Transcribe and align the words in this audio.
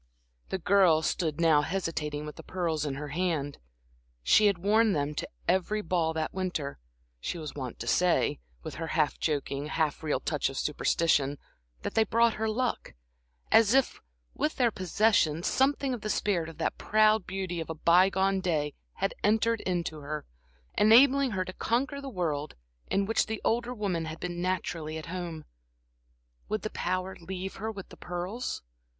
The 0.49 0.57
girl 0.57 1.03
stood 1.03 1.39
now 1.39 1.61
hesitating 1.61 2.25
with 2.25 2.35
the 2.35 2.41
pearls 2.41 2.87
in 2.87 2.95
her 2.95 3.09
hand. 3.09 3.59
She 4.23 4.47
had 4.47 4.57
worn 4.57 4.93
them 4.93 5.13
to 5.13 5.29
every 5.47 5.83
ball 5.83 6.11
that 6.13 6.33
winter, 6.33 6.79
she 7.19 7.37
was 7.37 7.53
wont 7.53 7.77
to 7.77 7.85
say, 7.85 8.39
with 8.63 8.73
her 8.81 8.87
half 8.97 9.19
joking, 9.19 9.67
half 9.67 10.01
real 10.01 10.19
touch 10.19 10.49
of 10.49 10.57
superstition, 10.57 11.37
that 11.83 11.93
they 11.93 12.03
brought 12.03 12.33
her 12.41 12.49
luck; 12.49 12.95
as 13.51 13.75
if, 13.75 14.01
with 14.33 14.55
their 14.55 14.71
possession, 14.71 15.43
something 15.43 15.93
of 15.93 16.01
the 16.01 16.09
spirit 16.09 16.49
of 16.49 16.57
that 16.57 16.79
proud 16.79 17.27
beauty 17.27 17.59
of 17.59 17.69
a 17.69 17.75
by 17.75 18.09
gone 18.09 18.39
day 18.41 18.73
had 18.93 19.13
entered 19.23 19.61
into 19.67 19.99
her, 19.99 20.25
enabling 20.79 21.29
her 21.29 21.45
to 21.45 21.53
conquer 21.53 22.01
the 22.01 22.09
world 22.09 22.55
in 22.89 23.05
which 23.05 23.27
the 23.27 23.39
older 23.45 23.71
woman 23.71 24.05
had 24.05 24.19
been 24.19 24.41
naturally 24.41 24.97
at 24.97 25.05
home. 25.13 25.45
Would 26.49 26.63
the 26.63 26.71
power 26.71 27.15
leave 27.21 27.57
her 27.57 27.71
with 27.71 27.89
the 27.89 27.97
pearls? 27.97 28.63